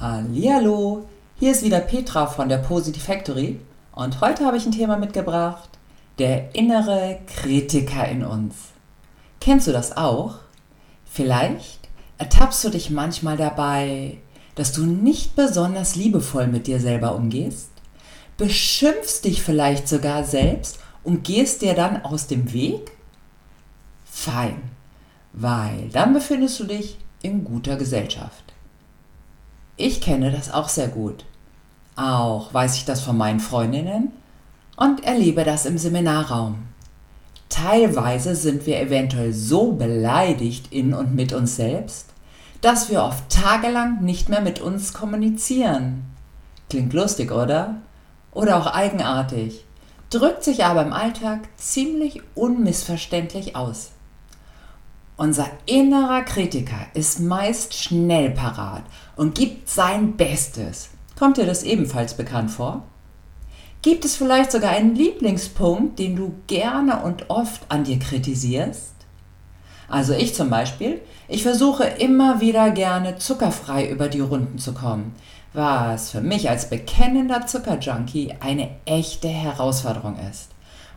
Hallihallo, 0.00 1.06
hier 1.38 1.52
ist 1.52 1.62
wieder 1.62 1.80
Petra 1.80 2.26
von 2.26 2.48
der 2.48 2.56
Positive 2.56 3.04
Factory 3.04 3.60
und 3.92 4.22
heute 4.22 4.46
habe 4.46 4.56
ich 4.56 4.64
ein 4.64 4.72
Thema 4.72 4.96
mitgebracht, 4.96 5.68
der 6.18 6.54
innere 6.54 7.18
Kritiker 7.26 8.08
in 8.08 8.24
uns. 8.24 8.54
Kennst 9.42 9.66
du 9.66 9.72
das 9.72 9.98
auch? 9.98 10.36
Vielleicht 11.04 11.90
ertappst 12.16 12.64
du 12.64 12.70
dich 12.70 12.88
manchmal 12.88 13.36
dabei, 13.36 14.16
dass 14.54 14.72
du 14.72 14.86
nicht 14.86 15.36
besonders 15.36 15.96
liebevoll 15.96 16.46
mit 16.46 16.66
dir 16.66 16.80
selber 16.80 17.14
umgehst, 17.14 17.68
beschimpfst 18.38 19.26
dich 19.26 19.42
vielleicht 19.42 19.86
sogar 19.86 20.24
selbst 20.24 20.78
und 21.04 21.24
gehst 21.24 21.60
dir 21.60 21.74
dann 21.74 22.02
aus 22.06 22.26
dem 22.26 22.54
Weg? 22.54 22.92
Fein, 24.06 24.62
weil 25.34 25.90
dann 25.92 26.14
befindest 26.14 26.58
du 26.58 26.64
dich 26.64 26.96
in 27.20 27.44
guter 27.44 27.76
Gesellschaft. 27.76 28.49
Ich 29.80 30.02
kenne 30.02 30.30
das 30.30 30.52
auch 30.52 30.68
sehr 30.68 30.88
gut. 30.88 31.24
Auch 31.96 32.52
weiß 32.52 32.76
ich 32.76 32.84
das 32.84 33.00
von 33.00 33.16
meinen 33.16 33.40
Freundinnen 33.40 34.12
und 34.76 35.04
erlebe 35.04 35.42
das 35.42 35.64
im 35.64 35.78
Seminarraum. 35.78 36.64
Teilweise 37.48 38.36
sind 38.36 38.66
wir 38.66 38.78
eventuell 38.78 39.32
so 39.32 39.72
beleidigt 39.72 40.70
in 40.70 40.92
und 40.92 41.14
mit 41.14 41.32
uns 41.32 41.56
selbst, 41.56 42.10
dass 42.60 42.90
wir 42.90 43.02
oft 43.02 43.30
tagelang 43.30 44.04
nicht 44.04 44.28
mehr 44.28 44.42
mit 44.42 44.60
uns 44.60 44.92
kommunizieren. 44.92 46.04
Klingt 46.68 46.92
lustig, 46.92 47.32
oder? 47.32 47.76
Oder 48.32 48.58
auch 48.58 48.66
eigenartig, 48.66 49.64
drückt 50.10 50.44
sich 50.44 50.62
aber 50.66 50.82
im 50.82 50.92
Alltag 50.92 51.48
ziemlich 51.56 52.20
unmissverständlich 52.34 53.56
aus. 53.56 53.92
Unser 55.20 55.50
innerer 55.66 56.22
Kritiker 56.22 56.86
ist 56.94 57.20
meist 57.20 57.74
schnell 57.74 58.30
parat 58.30 58.84
und 59.16 59.34
gibt 59.34 59.68
sein 59.68 60.16
Bestes. 60.16 60.88
Kommt 61.18 61.36
dir 61.36 61.44
das 61.44 61.62
ebenfalls 61.62 62.14
bekannt 62.14 62.50
vor? 62.50 62.84
Gibt 63.82 64.06
es 64.06 64.16
vielleicht 64.16 64.50
sogar 64.50 64.70
einen 64.70 64.94
Lieblingspunkt, 64.94 65.98
den 65.98 66.16
du 66.16 66.36
gerne 66.46 67.02
und 67.02 67.28
oft 67.28 67.60
an 67.68 67.84
dir 67.84 67.98
kritisierst? 67.98 68.94
Also 69.90 70.14
ich 70.14 70.34
zum 70.34 70.48
Beispiel, 70.48 71.02
ich 71.28 71.42
versuche 71.42 71.84
immer 71.84 72.40
wieder 72.40 72.70
gerne 72.70 73.18
zuckerfrei 73.18 73.90
über 73.90 74.08
die 74.08 74.20
Runden 74.20 74.56
zu 74.56 74.72
kommen, 74.72 75.14
was 75.52 76.12
für 76.12 76.22
mich 76.22 76.48
als 76.48 76.70
bekennender 76.70 77.46
Zuckerjunkie 77.46 78.36
eine 78.40 78.70
echte 78.86 79.28
Herausforderung 79.28 80.16
ist. 80.30 80.48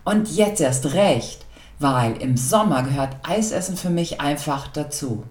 Und 0.06 0.34
jetzt 0.34 0.62
erst 0.62 0.94
recht, 0.94 1.46
weil 1.84 2.18
im 2.22 2.38
Sommer 2.38 2.82
gehört 2.82 3.18
Eisessen 3.22 3.78
für 3.78 3.92
mich 3.92 4.22
einfach 4.22 4.68
dazu. 4.70 5.26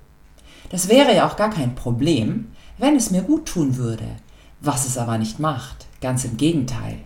Das 0.70 0.88
wäre 0.88 1.16
ja 1.16 1.26
auch 1.26 1.36
gar 1.36 1.50
kein 1.50 1.74
Problem, 1.74 2.52
wenn 2.78 2.94
es 2.94 3.10
mir 3.10 3.22
gut 3.22 3.46
tun 3.46 3.76
würde, 3.76 4.04
was 4.60 4.86
es 4.86 4.98
aber 4.98 5.18
nicht 5.18 5.40
macht, 5.40 5.86
ganz 6.00 6.24
im 6.24 6.36
Gegenteil. 6.36 6.98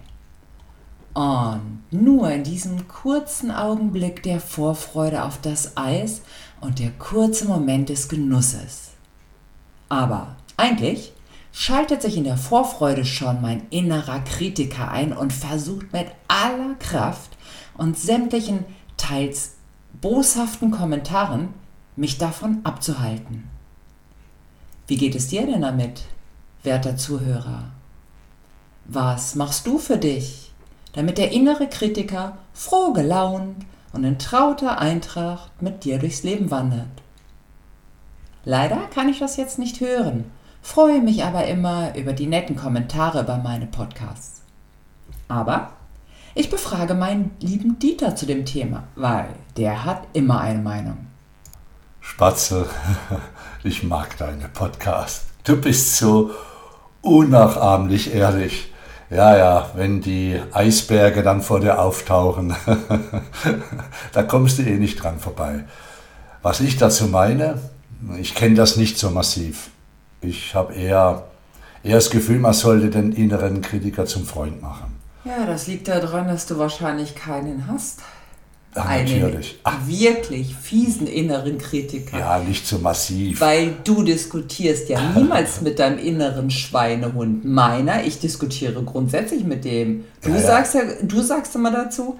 Und 1.14 1.84
nur 1.90 2.30
in 2.30 2.42
diesem 2.42 2.88
kurzen 2.88 3.50
Augenblick 3.50 4.22
der 4.24 4.40
Vorfreude 4.40 5.24
auf 5.24 5.40
das 5.40 5.76
Eis 5.76 6.22
und 6.60 6.78
der 6.78 6.90
kurze 6.90 7.46
Moment 7.46 7.88
des 7.88 8.08
Genusses. 8.08 8.90
Aber 9.88 10.36
eigentlich 10.56 11.12
schaltet 11.52 12.02
sich 12.02 12.16
in 12.16 12.24
der 12.24 12.36
Vorfreude 12.36 13.04
schon 13.04 13.40
mein 13.40 13.62
innerer 13.70 14.20
Kritiker 14.20 14.90
ein 14.90 15.12
und 15.12 15.32
versucht 15.32 15.92
mit 15.92 16.06
aller 16.28 16.74
Kraft 16.80 17.30
und 17.78 17.96
sämtlichen 17.96 18.64
teils 18.96 19.54
boshaften 20.00 20.70
Kommentaren 20.70 21.54
mich 21.96 22.18
davon 22.18 22.60
abzuhalten. 22.64 23.48
Wie 24.86 24.96
geht 24.96 25.14
es 25.14 25.28
dir 25.28 25.46
denn 25.46 25.62
damit, 25.62 26.02
werter 26.62 26.96
Zuhörer? 26.96 27.64
Was 28.84 29.34
machst 29.34 29.66
du 29.66 29.78
für 29.78 29.98
dich, 29.98 30.52
damit 30.92 31.18
der 31.18 31.32
innere 31.32 31.68
Kritiker 31.68 32.38
froh 32.52 32.92
gelaunt 32.92 33.66
und 33.92 34.04
in 34.04 34.18
trauter 34.18 34.78
Eintracht 34.78 35.60
mit 35.60 35.84
dir 35.84 35.98
durchs 35.98 36.22
Leben 36.22 36.50
wandert? 36.50 36.86
Leider 38.44 38.76
kann 38.94 39.08
ich 39.08 39.18
das 39.18 39.36
jetzt 39.36 39.58
nicht 39.58 39.80
hören, 39.80 40.30
freue 40.62 41.00
mich 41.00 41.24
aber 41.24 41.46
immer 41.46 41.96
über 41.96 42.12
die 42.12 42.26
netten 42.26 42.54
Kommentare 42.54 43.24
bei 43.24 43.38
meinen 43.38 43.70
Podcasts. 43.70 44.42
Aber 45.26 45.72
ich 46.36 46.50
befrage 46.50 46.92
meinen 46.92 47.30
lieben 47.40 47.78
Dieter 47.78 48.14
zu 48.14 48.26
dem 48.26 48.44
Thema, 48.44 48.84
weil 48.94 49.28
der 49.56 49.84
hat 49.84 50.02
immer 50.12 50.40
eine 50.42 50.60
Meinung. 50.60 50.98
Spatzel, 52.00 52.66
ich 53.64 53.82
mag 53.82 54.18
deine 54.18 54.48
Podcast. 54.48 55.24
Du 55.44 55.56
bist 55.56 55.96
so 55.96 56.30
unnachahmlich 57.00 58.14
ehrlich. 58.14 58.70
Ja, 59.08 59.36
ja, 59.36 59.70
wenn 59.76 60.02
die 60.02 60.38
Eisberge 60.52 61.22
dann 61.22 61.40
vor 61.40 61.60
dir 61.60 61.80
auftauchen, 61.80 62.54
da 64.12 64.22
kommst 64.22 64.58
du 64.58 64.62
eh 64.62 64.76
nicht 64.76 65.02
dran 65.02 65.18
vorbei. 65.18 65.64
Was 66.42 66.60
ich 66.60 66.76
dazu 66.76 67.06
meine, 67.06 67.58
ich 68.20 68.34
kenne 68.34 68.56
das 68.56 68.76
nicht 68.76 68.98
so 68.98 69.10
massiv. 69.10 69.70
Ich 70.20 70.54
habe 70.54 70.74
eher, 70.74 71.24
eher 71.82 71.96
das 71.96 72.10
Gefühl, 72.10 72.40
man 72.40 72.52
sollte 72.52 72.90
den 72.90 73.12
inneren 73.12 73.62
Kritiker 73.62 74.04
zum 74.04 74.26
Freund 74.26 74.60
machen. 74.60 75.05
Ja, 75.26 75.44
das 75.44 75.66
liegt 75.66 75.88
daran, 75.88 76.28
dass 76.28 76.46
du 76.46 76.58
wahrscheinlich 76.58 77.14
keinen 77.14 77.66
hast. 77.66 78.00
Ja, 78.76 78.84
einen 78.84 79.20
natürlich. 79.20 79.58
Ach. 79.64 79.86
wirklich 79.86 80.54
fiesen 80.54 81.06
inneren 81.06 81.56
Kritiker. 81.56 82.18
Ja, 82.18 82.38
nicht 82.38 82.66
so 82.66 82.78
massiv. 82.78 83.40
Weil 83.40 83.74
du 83.82 84.02
diskutierst 84.02 84.90
ja 84.90 85.00
niemals 85.16 85.62
mit 85.62 85.78
deinem 85.78 85.98
inneren 85.98 86.50
Schweinehund. 86.50 87.44
Meiner, 87.44 88.04
ich 88.04 88.20
diskutiere 88.20 88.82
grundsätzlich 88.84 89.44
mit 89.44 89.64
dem. 89.64 90.04
Du 90.22 90.30
ja, 90.30 90.40
sagst 90.40 90.74
ja, 90.74 90.82
du 91.02 91.22
sagst 91.22 91.54
immer 91.54 91.70
dazu, 91.70 92.18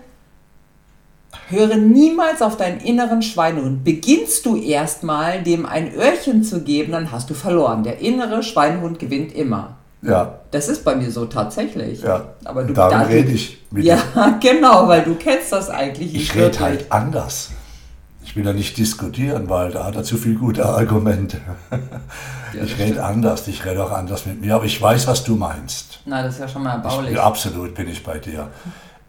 höre 1.49 1.77
niemals 1.77 2.41
auf 2.41 2.57
deinen 2.57 2.81
inneren 2.81 3.21
Schweinehund. 3.21 3.85
Beginnst 3.85 4.47
du 4.47 4.57
erstmal 4.57 5.43
dem 5.43 5.67
ein 5.67 5.95
Öhrchen 5.95 6.43
zu 6.43 6.63
geben, 6.63 6.93
dann 6.93 7.13
hast 7.13 7.29
du 7.29 7.35
verloren. 7.35 7.85
Der 7.85 8.01
innere 8.01 8.43
Schweinehund 8.43 8.99
gewinnt 8.99 9.35
immer. 9.35 9.77
Ja. 10.07 10.41
Das 10.51 10.69
ist 10.69 10.85
bei 10.85 10.95
mir 10.95 11.11
so 11.11 11.27
tatsächlich. 11.27 12.03
Ja. 12.03 12.25
Aber 12.45 12.65
du, 12.65 12.73
Darum 12.73 13.01
da, 13.01 13.05
rede 13.07 13.33
ich 13.33 13.59
mit 13.71 13.85
Ja, 13.85 13.99
genau, 14.41 14.89
weil 14.89 15.03
du 15.03 15.15
kennst 15.15 15.53
das 15.53 15.69
eigentlich 15.69 16.13
nicht. 16.13 16.23
Ich 16.23 16.35
rede 16.35 16.59
halt 16.61 16.91
anders. 16.91 17.51
Ich 18.25 18.35
will 18.35 18.45
ja 18.45 18.53
nicht 18.53 18.77
diskutieren, 18.77 19.49
weil 19.49 19.71
da 19.71 19.85
hat 19.85 19.97
er 19.97 20.03
zu 20.03 20.17
viele 20.17 20.37
gute 20.37 20.67
Argumente. 20.67 21.39
Ja, 22.55 22.63
ich 22.63 22.79
rede 22.79 23.05
anders, 23.05 23.47
ich 23.49 23.67
rede 23.67 23.85
auch 23.85 23.91
anders 23.91 24.25
mit 24.25 24.41
mir, 24.41 24.55
aber 24.55 24.65
ich 24.65 24.81
weiß, 24.81 25.07
was 25.09 25.25
du 25.25 25.37
meinst. 25.37 25.99
Na, 26.07 26.23
das 26.23 26.35
ist 26.35 26.41
ja 26.41 26.49
schon 26.49 26.63
mal 26.63 26.75
erbaulich. 26.75 27.13
Ich, 27.13 27.21
absolut 27.21 27.75
bin 27.75 27.89
ich 27.89 28.03
bei 28.03 28.19
dir. 28.19 28.49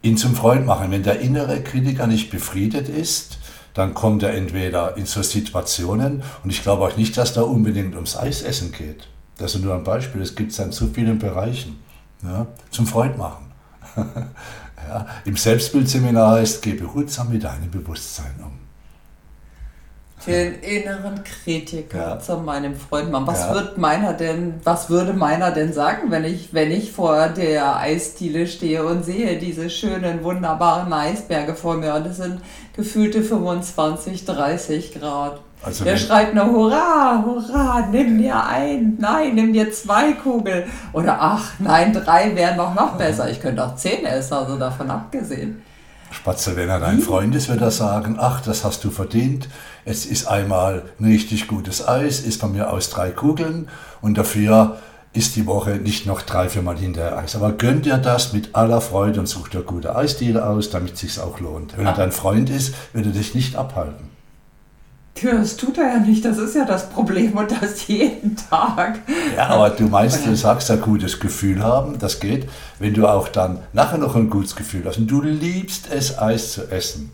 Ihn 0.01 0.17
zum 0.17 0.35
Freund 0.35 0.65
machen. 0.65 0.91
Wenn 0.91 1.03
der 1.03 1.21
innere 1.21 1.61
Kritiker 1.61 2.07
nicht 2.07 2.29
befriedet 2.29 2.89
ist, 2.89 3.37
dann 3.73 3.93
kommt 3.93 4.23
er 4.23 4.33
entweder 4.33 4.97
in 4.97 5.05
so 5.05 5.21
Situationen 5.21 6.23
und 6.43 6.49
ich 6.49 6.63
glaube 6.63 6.83
auch 6.83 6.97
nicht, 6.97 7.15
dass 7.15 7.33
da 7.33 7.43
unbedingt 7.43 7.95
ums 7.95 8.17
Eisessen 8.17 8.71
geht. 8.71 9.07
Das 9.37 9.55
ist 9.55 9.63
nur 9.63 9.75
ein 9.75 9.83
Beispiel, 9.83 10.21
es 10.21 10.35
gibt 10.35 10.51
es 10.51 10.59
in 10.59 10.71
so 10.71 10.87
vielen 10.87 11.19
Bereichen. 11.19 11.77
Ja, 12.23 12.47
zum 12.71 12.87
Freund 12.87 13.17
machen. 13.17 13.51
ja, 13.95 15.05
Im 15.25 15.37
Selbstbildseminar 15.37 16.37
heißt, 16.37 16.61
geh 16.63 16.73
behutsam 16.73 17.29
mit 17.29 17.43
deinem 17.43 17.69
Bewusstsein 17.69 18.33
um. 18.43 18.66
Den 20.27 20.61
inneren 20.61 21.23
Kritiker 21.23 21.97
ja. 21.97 22.19
zu 22.19 22.38
meinem 22.38 22.75
Freund 22.75 23.11
machen. 23.11 23.27
Was 23.27 23.41
ja. 23.41 23.53
wird 23.53 23.77
meiner 23.77 24.13
denn, 24.13 24.55
was 24.63 24.89
würde 24.89 25.13
meiner 25.13 25.51
denn 25.51 25.73
sagen, 25.73 26.11
wenn 26.11 26.25
ich, 26.25 26.53
wenn 26.53 26.71
ich 26.71 26.91
vor 26.91 27.29
der 27.29 27.77
Eisdiele 27.77 28.47
stehe 28.47 28.85
und 28.85 29.03
sehe 29.03 29.38
diese 29.38 29.69
schönen, 29.69 30.23
wunderbaren 30.23 30.91
Eisberge 30.91 31.55
vor 31.55 31.75
mir 31.75 31.95
und 31.95 32.05
es 32.07 32.17
sind 32.17 32.41
gefühlte 32.75 33.23
25, 33.23 34.25
30 34.25 34.99
Grad. 34.99 35.39
Also 35.63 35.83
der 35.83 35.97
schreit 35.97 36.35
nur 36.35 36.45
Hurra, 36.45 37.23
Hurra, 37.25 37.88
nimm 37.91 38.19
dir 38.19 38.45
ein, 38.45 38.95
nein, 38.99 39.33
nimm 39.33 39.53
dir 39.53 39.71
zwei 39.71 40.13
Kugeln. 40.13 40.65
Oder 40.94 41.18
ach, 41.19 41.53
nein, 41.59 41.94
drei 41.94 42.35
wären 42.35 42.57
noch, 42.57 42.75
noch 42.75 42.95
besser. 42.95 43.29
Ich 43.29 43.41
könnte 43.41 43.65
auch 43.65 43.75
zehn 43.75 44.06
essen, 44.06 44.35
also 44.35 44.57
davon 44.57 44.91
abgesehen. 44.91 45.63
Spatzel, 46.12 46.56
wenn 46.56 46.69
er 46.69 46.80
dein 46.80 47.00
Freund 47.00 47.36
ist, 47.36 47.50
wird 47.50 47.62
er 47.62 47.71
sagen, 47.71 48.18
ach, 48.19 48.42
das 48.42 48.63
hast 48.63 48.83
du 48.83 48.92
verdient. 48.92 49.50
Es 49.86 50.06
ist 50.06 50.27
einmal 50.27 50.83
ein 51.00 51.06
richtig 51.06 51.48
gutes 51.48 51.88
Eis, 51.88 52.21
ist 52.21 52.39
von 52.42 52.54
mir 52.54 52.71
aus 52.71 52.89
drei 52.89 53.12
Kugeln 53.12 53.68
und 54.01 54.18
dafür 54.18 54.77
ist 55.13 55.36
die 55.36 55.45
Woche 55.45 55.71
nicht 55.71 56.06
noch 56.06 56.21
drei, 56.21 56.50
viermal 56.50 56.77
hinterher 56.77 57.18
Eis. 57.18 57.36
Aber 57.36 57.51
gönnt 57.54 57.86
dir 57.86 57.98
das 57.98 58.33
mit 58.33 58.56
aller 58.56 58.81
Freude 58.81 59.19
und 59.19 59.27
sucht 59.27 59.54
dir 59.54 59.62
gute 59.62 59.95
Eisdiele 59.95 60.45
aus, 60.45 60.69
damit 60.69 60.94
es 60.94 61.00
sich 61.00 61.19
auch 61.19 61.39
lohnt. 61.39 61.77
Wenn 61.77 61.88
er 61.88 61.94
dein 61.94 62.12
Freund 62.12 62.50
ist, 62.50 62.74
wird 62.94 63.06
er 63.06 63.12
dich 63.12 63.33
nicht 63.33 63.56
abhalten. 63.56 64.16
Tja, 65.17 65.33
das 65.33 65.57
tut 65.57 65.79
er 65.79 65.93
ja 65.93 65.99
nicht, 65.99 66.23
das 66.23 66.37
ist 66.37 66.55
ja 66.55 66.63
das 66.63 66.89
Problem 66.89 67.35
und 67.35 67.51
das 67.51 67.87
jeden 67.87 68.35
Tag. 68.35 68.99
Ja, 69.35 69.47
aber 69.47 69.71
du 69.71 69.85
meinst, 69.85 70.23
du 70.25 70.35
sagst 70.35 70.69
ein 70.69 70.79
gutes 70.79 71.19
Gefühl 71.19 71.63
haben, 71.63 71.97
das 71.97 72.19
geht, 72.19 72.47
wenn 72.77 72.93
du 72.93 73.07
auch 73.07 73.27
dann 73.27 73.59
nachher 73.73 73.97
noch 73.97 74.15
ein 74.15 74.29
gutes 74.29 74.55
Gefühl 74.55 74.83
hast 74.85 74.97
und 74.99 75.07
du 75.07 75.21
liebst 75.21 75.87
es, 75.91 76.19
Eis 76.19 76.53
zu 76.53 76.69
essen. 76.69 77.11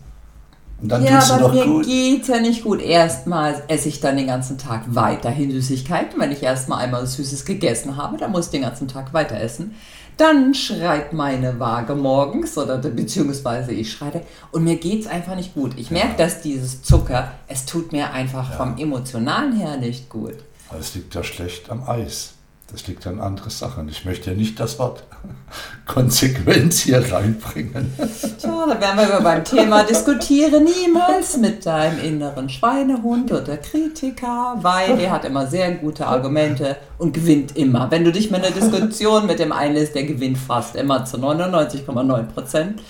Und 0.82 0.90
dann 0.90 1.02
ja, 1.02 1.22
aber 1.30 1.50
mir 1.50 1.64
gut. 1.64 1.86
geht's 1.86 2.28
ja 2.28 2.40
nicht 2.40 2.62
gut. 2.62 2.82
Erstmal 2.82 3.62
esse 3.68 3.88
ich 3.88 4.00
dann 4.00 4.18
den 4.18 4.26
ganzen 4.26 4.58
Tag 4.58 4.82
weiterhin 4.88 5.50
Süßigkeiten. 5.50 6.20
Wenn 6.20 6.30
ich 6.30 6.42
erstmal 6.42 6.84
einmal 6.84 7.06
Süßes 7.06 7.46
gegessen 7.46 7.96
habe, 7.96 8.18
dann 8.18 8.32
muss 8.32 8.46
ich 8.46 8.50
den 8.50 8.62
ganzen 8.62 8.86
Tag 8.86 9.14
weiter 9.14 9.40
essen. 9.40 9.74
Dann 10.16 10.54
schreit 10.54 11.12
meine 11.12 11.58
Waage 11.58 11.94
morgens 11.94 12.56
oder 12.56 12.78
beziehungsweise 12.78 13.72
ich 13.72 13.92
schreite 13.92 14.22
und 14.52 14.64
mir 14.64 14.76
geht's 14.76 15.06
einfach 15.06 15.34
nicht 15.34 15.54
gut. 15.54 15.72
Ich 15.76 15.90
merke, 15.90 16.16
dass 16.16 16.40
dieses 16.40 16.82
Zucker, 16.82 17.32
es 17.48 17.66
tut 17.66 17.92
mir 17.92 18.12
einfach 18.12 18.54
vom 18.54 18.78
Emotionalen 18.78 19.56
her 19.56 19.76
nicht 19.76 20.08
gut. 20.08 20.36
Es 20.78 20.94
liegt 20.94 21.14
ja 21.14 21.24
schlecht 21.24 21.70
am 21.70 21.88
Eis. 21.88 22.34
Das 22.72 22.86
liegt 22.88 23.06
an 23.06 23.20
andere 23.20 23.50
Sachen. 23.50 23.88
Ich 23.88 24.04
möchte 24.04 24.30
ja 24.30 24.36
nicht 24.36 24.58
das 24.58 24.78
Wort 24.78 25.04
Konsequenz 25.86 26.80
hier 26.80 27.12
reinbringen. 27.12 27.92
Tja, 28.40 28.66
da 28.66 28.80
wären 28.80 28.96
wir 28.96 29.20
beim 29.20 29.44
Thema 29.44 29.84
diskutiere 29.84 30.60
niemals 30.60 31.36
mit 31.36 31.66
deinem 31.66 32.00
inneren 32.00 32.48
Schweinehund 32.48 33.30
oder 33.30 33.58
Kritiker, 33.58 34.56
weil 34.60 34.96
der 34.96 35.12
hat 35.12 35.24
immer 35.24 35.46
sehr 35.46 35.72
gute 35.74 36.06
Argumente 36.06 36.76
und 36.98 37.12
gewinnt 37.12 37.56
immer. 37.56 37.90
Wenn 37.90 38.04
du 38.04 38.10
dich 38.10 38.30
mit 38.30 38.44
einer 38.44 38.54
Diskussion 38.54 39.26
mit 39.26 39.38
dem 39.38 39.52
einlässt, 39.52 39.94
der 39.94 40.04
gewinnt 40.04 40.38
fast 40.38 40.74
immer 40.74 41.04
zu 41.04 41.18
99,9 41.18 42.22
Prozent 42.24 42.80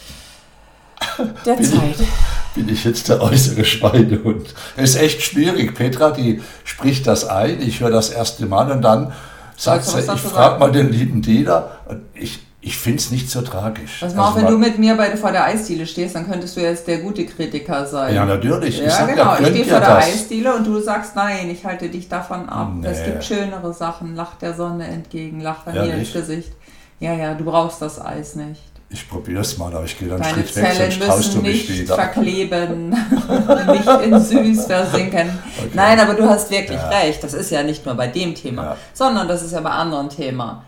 der 1.44 1.55
Bin 1.55 1.65
Zeit. 1.65 2.00
ich, 2.00 2.55
bin 2.55 2.69
ich 2.69 2.85
jetzt 2.85 3.09
der 3.09 3.21
äußere 3.21 3.65
Schweinehund? 3.65 4.55
Es 4.76 4.91
ist 4.94 5.03
echt 5.03 5.23
schwierig. 5.23 5.75
Petra, 5.75 6.11
die 6.11 6.43
spricht 6.65 7.06
das 7.06 7.26
ein. 7.26 7.61
Ich 7.61 7.81
höre 7.81 7.91
das 7.91 8.11
erste 8.11 8.47
Mal 8.47 8.71
und 8.71 8.82
dann 8.82 9.12
Weißt 9.62 9.93
du, 9.95 10.09
was 10.09 10.15
ich 10.17 10.21
frage 10.23 10.59
mal 10.59 10.73
den 10.73 10.91
lieben 10.91 11.23
Dieter. 11.23 11.79
Ich, 12.15 12.41
ich 12.61 12.77
finde 12.79 12.99
es 12.99 13.11
nicht 13.11 13.31
so 13.31 13.43
tragisch. 13.43 14.03
Auf, 14.03 14.17
Also 14.19 14.37
wenn 14.37 14.47
du 14.47 14.59
mit 14.59 14.79
mir 14.79 14.97
bei, 14.97 15.17
vor 15.17 15.33
der 15.33 15.45
Eisdiele 15.45 15.87
stehst, 15.87 16.15
dann 16.15 16.29
könntest 16.31 16.56
du 16.56 16.61
jetzt 16.61 16.87
der 16.87 16.99
gute 16.99 17.25
Kritiker 17.27 17.87
sein. 17.87 18.15
Ja, 18.15 18.25
natürlich. 18.25 18.79
Ich 18.81 18.85
Ja, 18.87 18.91
sag 18.91 19.09
ja, 19.09 19.15
genau. 19.15 19.33
Ich 19.35 19.39
könnt 19.39 19.49
stehe 19.51 19.65
vor 19.67 19.81
der 19.81 19.89
das? 19.97 20.05
Eisdiele 20.06 20.55
und 20.55 20.67
du 20.67 20.81
sagst, 20.81 21.15
nein, 21.17 21.51
ich 21.51 21.65
halte 21.65 21.89
dich 21.89 22.09
davon 22.09 22.49
ab. 22.49 22.71
Nee. 22.75 22.87
Es 22.89 23.05
gibt 23.05 23.23
schönere 23.25 23.73
Sachen. 23.75 24.17
Lach 24.17 24.35
der 24.37 24.55
Sonne 24.55 24.87
entgegen, 24.87 25.41
lach 25.41 25.67
mir 25.67 25.75
Ehrlich? 25.75 25.95
ins 25.95 26.12
Gesicht. 26.12 26.53
Ja, 27.00 27.12
ja, 27.15 27.35
du 27.35 27.45
brauchst 27.45 27.83
das 27.83 28.00
Eis 28.00 28.35
nicht. 28.37 28.62
Ich 28.94 29.08
probiere 29.08 29.41
es 29.41 29.58
mal, 29.58 29.75
aber 29.75 29.85
ich 29.85 29.99
gehe 29.99 30.08
dann 30.08 30.20
Deine 30.23 30.35
Schritt 30.35 30.55
weg, 30.56 30.73
Zellen 30.73 30.91
sonst 30.93 31.05
traust 31.06 31.35
du 31.35 31.38
müssen 31.38 31.43
mich 31.43 31.69
nicht 31.69 31.81
wieder. 31.82 31.94
verkleben, 31.96 32.88
nicht 33.73 33.88
in 34.05 34.20
Süß 34.20 34.67
versinken. 34.67 35.38
Okay. 35.58 35.70
Nein, 35.75 35.99
aber 35.99 36.14
du 36.14 36.29
hast 36.29 36.49
wirklich 36.50 36.79
Ja. 36.79 36.88
recht. 36.91 37.23
Das 37.25 37.35
ist 37.35 37.50
ja 37.50 37.64
nicht 37.64 37.85
nur 37.85 37.96
bei 37.96 38.06
dem 38.06 38.37
Thema, 38.37 38.62
Ja. 38.62 38.76
sondern 38.93 39.26
das 39.26 39.43
ist 39.43 39.50
ja 39.52 39.61
bei 39.61 39.70
anderen 39.70 40.08
Themen. 40.11 40.58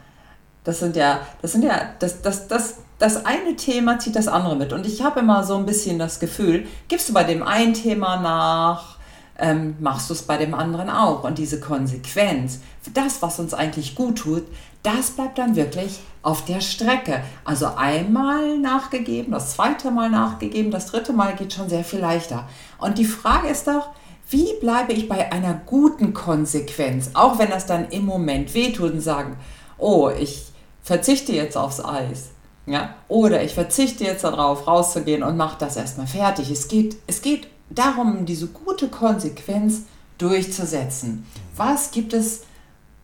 Das 0.64 0.80
sind 0.80 0.96
ja, 0.96 1.20
das 1.40 1.52
sind 1.52 1.62
ja, 1.62 1.80
das, 2.00 2.20
das, 2.20 2.48
das, 2.48 2.74
das 2.98 3.24
eine 3.24 3.54
Thema 3.54 4.00
zieht 4.00 4.16
das 4.16 4.26
andere 4.26 4.56
mit. 4.56 4.72
Und 4.72 4.84
ich 4.86 5.04
habe 5.04 5.20
immer 5.20 5.44
so 5.44 5.56
ein 5.56 5.64
bisschen 5.64 5.98
das 6.00 6.18
Gefühl, 6.18 6.66
gibst 6.88 7.08
du 7.08 7.12
bei 7.12 7.22
dem 7.22 7.44
einen 7.44 7.74
Thema 7.74 8.16
nach, 8.16 8.95
ähm, 9.38 9.76
machst 9.80 10.08
du 10.08 10.14
es 10.14 10.22
bei 10.22 10.36
dem 10.36 10.54
anderen 10.54 10.90
auch. 10.90 11.24
Und 11.24 11.38
diese 11.38 11.60
Konsequenz, 11.60 12.60
das, 12.94 13.22
was 13.22 13.38
uns 13.38 13.54
eigentlich 13.54 13.94
gut 13.94 14.18
tut, 14.18 14.44
das 14.82 15.10
bleibt 15.10 15.38
dann 15.38 15.56
wirklich 15.56 16.00
auf 16.22 16.44
der 16.44 16.60
Strecke. 16.60 17.22
Also 17.44 17.66
einmal 17.76 18.58
nachgegeben, 18.58 19.32
das 19.32 19.54
zweite 19.54 19.90
Mal 19.90 20.10
nachgegeben, 20.10 20.70
das 20.70 20.86
dritte 20.86 21.12
Mal 21.12 21.34
geht 21.34 21.52
schon 21.52 21.68
sehr 21.68 21.84
viel 21.84 22.00
leichter. 22.00 22.48
Und 22.78 22.98
die 22.98 23.04
Frage 23.04 23.48
ist 23.48 23.66
doch, 23.66 23.88
wie 24.28 24.48
bleibe 24.60 24.92
ich 24.92 25.08
bei 25.08 25.30
einer 25.30 25.54
guten 25.66 26.12
Konsequenz, 26.12 27.10
auch 27.14 27.38
wenn 27.38 27.50
das 27.50 27.66
dann 27.66 27.90
im 27.90 28.04
Moment 28.04 28.54
wehtut 28.54 28.92
und 28.92 29.00
sagen, 29.00 29.36
oh, 29.78 30.10
ich 30.10 30.46
verzichte 30.82 31.32
jetzt 31.32 31.56
aufs 31.56 31.84
Eis. 31.84 32.30
Ja? 32.66 32.94
Oder 33.08 33.42
ich 33.42 33.54
verzichte 33.54 34.04
jetzt 34.04 34.24
darauf, 34.24 34.66
rauszugehen 34.66 35.22
und 35.22 35.36
mache 35.36 35.56
das 35.58 35.76
erstmal 35.76 36.06
fertig. 36.06 36.50
Es 36.50 36.68
geht, 36.68 36.96
es 37.06 37.22
geht 37.22 37.48
darum, 37.70 38.26
diese 38.26 38.48
gute 38.48 38.88
Konsequenz 38.88 39.82
durchzusetzen. 40.18 41.26
Was 41.56 41.90
gibt 41.90 42.12
es, 42.12 42.42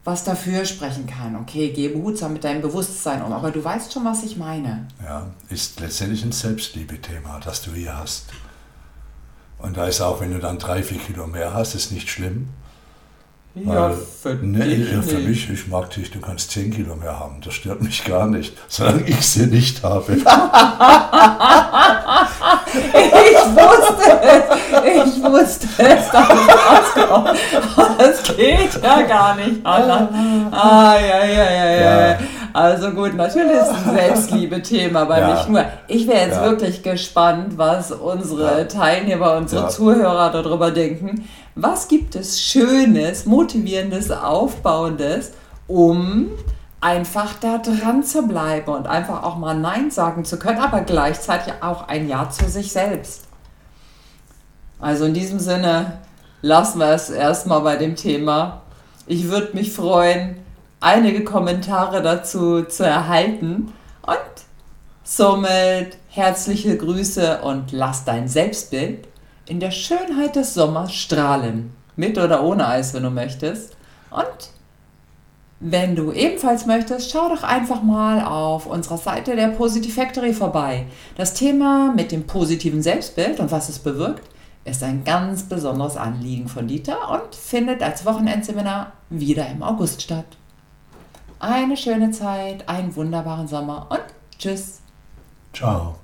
was 0.05 0.25
dafür 0.25 0.65
sprechen 0.65 1.07
kann? 1.07 1.37
Okay, 1.37 1.73
geh 1.75 1.89
behutsam 1.89 2.35
mit 2.35 2.45
deinem 2.45 2.63
Bewusstsein 2.63 3.23
um, 3.23 3.33
aber 3.33 3.51
du 3.51 3.63
weißt 3.63 3.93
schon, 3.93 4.05
was 4.05 4.23
ich 4.25 4.37
meine. 4.37 4.89
Ja, 5.03 5.27
ist 5.49 5.81
letztendlich 5.81 6.25
ein 6.25 6.33
Selbstliebe-Thema, 6.33 7.41
das 7.45 7.63
du 7.63 7.73
hier 7.73 7.97
hast. 7.97 8.27
Und 9.59 9.77
da 9.77 9.87
ist 9.87 10.01
auch, 10.01 10.21
wenn 10.21 10.33
du 10.33 10.41
dann 10.41 10.59
drei, 10.59 10.83
vier 10.83 10.99
Kilo 10.99 11.27
mehr 11.27 11.55
hast, 11.55 11.75
ist 11.75 11.93
nicht 11.93 12.11
schlimm. 12.11 12.49
Weil- 13.55 13.99
nee, 14.41 14.77
ja, 14.77 15.03
für 15.03 15.19
mich, 15.19 15.51
ich 15.51 15.69
mag 15.69 15.91
dich, 15.91 16.11
du 16.11 16.21
kannst 16.21 16.51
10 16.53 16.73
Kilo 16.73 16.97
mehr 16.97 17.21
haben. 17.21 17.43
Das 17.43 17.53
stört 17.53 17.83
mich 17.83 18.03
gar 18.05 18.27
nicht, 18.27 18.57
solange 18.67 19.07
ich 19.07 19.29
sie 19.29 19.47
nicht 19.47 19.83
habe. 19.83 20.17
Ich 23.25 23.39
wusste 23.57 24.21
es. 24.23 25.17
Ich 25.17 25.23
wusste 25.23 25.67
es. 25.79 26.11
Da 26.11 26.21
ist 26.23 26.97
rausgekommen. 26.97 27.37
Das 27.99 28.23
geht 28.37 28.83
ja 28.83 29.03
gar 29.03 29.37
nicht, 29.37 29.65
Anna. 29.65 30.09
Ah, 30.51 30.95
ja, 30.97 31.25
ja, 31.25 31.51
ja, 31.51 31.71
ja. 31.71 32.09
Ja. 32.11 32.19
Also 32.53 32.91
gut, 32.91 33.15
natürlich 33.15 33.53
ist 33.53 33.71
es 33.71 33.87
ein 33.89 33.95
Selbstliebe-Thema, 33.97 35.03
aber 35.03 35.19
Ja. 35.21 35.35
nicht 35.35 35.49
nur. 35.49 35.65
Ich 35.89 36.07
wäre 36.07 36.27
jetzt 36.27 36.37
Ja. 36.37 36.45
wirklich 36.45 36.83
gespannt, 36.83 37.57
was 37.57 37.93
unsere. 37.93 38.67
Teilnehmer, 38.69 39.37
unsere 39.37 39.63
Ja. 39.63 39.69
Zuhörer 39.69 40.31
darüber 40.31 40.71
denken. 40.71 41.29
Was 41.55 41.89
gibt 41.89 42.15
es 42.17 42.41
Schönes, 42.41 43.27
Motivierendes, 43.27 44.11
Aufbauendes, 44.11 45.33
um 45.69 46.29
einfach 46.83 47.35
da 47.35 47.59
dran 47.59 48.03
zu 48.03 48.27
bleiben 48.27 48.71
und 48.73 48.87
einfach 48.87 49.23
auch 49.23 49.37
mal 49.37 49.55
Nein 49.55 49.91
sagen 49.91 50.25
zu 50.25 50.39
können, 50.39 50.59
aber 50.59 50.81
gleichzeitig 50.81 51.55
auch 51.61 51.89
ein 51.89 52.09
Ja 52.09 52.29
zu 52.29 52.49
sich 52.49 52.73
selbst. 52.73 53.23
Also 54.81 55.05
in 55.05 55.15
diesem 55.15 55.39
Sinne 55.39 55.99
lassen 56.43 56.81
wir 56.81 56.89
es 56.89 57.09
erstmal 57.09 57.61
bei 57.61 57.77
dem 57.77 57.95
Thema. 57.95 58.63
Ich 59.07 59.29
würde 59.29 59.55
mich 59.55 59.73
freuen, 59.73 60.37
einige 60.81 61.23
Kommentare 61.23 62.03
dazu 62.03 62.65
zu 62.65 62.85
erhalten 62.85 63.73
und 64.03 64.19
somit 65.05 65.97
herzliche 66.09 66.77
Grüße 66.77 67.43
und 67.43 67.71
lass 67.71 68.05
dein 68.05 68.27
Selbstbild 68.27 69.07
in 69.47 69.61
der 69.61 69.71
Schönheit 69.71 70.35
des 70.35 70.55
Sommers 70.55 70.93
strahlen. 70.93 71.73
Mit 71.95 72.19
oder 72.19 72.43
ohne 72.43 72.67
Eis, 72.67 72.93
wenn 72.93 73.05
du 73.05 73.11
möchtest. 73.11 73.77
Und 74.11 74.51
wenn 75.65 75.95
du 75.95 76.11
ebenfalls 76.11 76.67
möchtest, 76.67 77.13
schau 77.13 77.29
doch 77.29 77.45
einfach 77.45 77.83
mal 77.83 78.25
auf 78.25 78.67
unserer 78.67 78.99
Seite 78.99 79.37
der 79.37 79.49
Positive 79.49 79.93
Factory 79.93 80.33
vorbei. 80.33 80.87
Das 81.17 81.35
Thema 81.35 81.93
mit 81.95 82.11
dem 82.11 82.27
positiven 82.27 82.83
Selbstbild 82.83 83.39
und 83.39 83.53
was 83.53 83.69
es 83.69 83.79
bewirkt, 83.79 84.29
ist 84.65 84.83
ein 84.83 85.05
ganz 85.05 85.45
besonderes 85.45 85.97
Anliegen 85.97 86.49
von 86.49 86.67
Dieter 86.67 87.11
und 87.11 87.35
findet 87.35 87.81
als 87.81 88.05
Wochenendseminar 88.05 88.93
wieder 89.09 89.49
im 89.49 89.63
August 89.63 90.03
statt. 90.03 90.27
Eine 91.39 91.77
schöne 91.77 92.11
Zeit, 92.11 92.69
einen 92.69 92.95
wunderbaren 92.97 93.47
Sommer 93.47 93.87
und 93.91 94.03
tschüss. 94.39 94.81
Ciao. 95.53 96.02